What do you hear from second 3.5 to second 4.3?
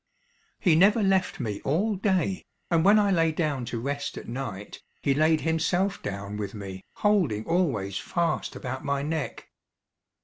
to rest at